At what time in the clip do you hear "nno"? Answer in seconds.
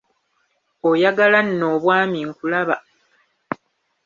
1.43-1.65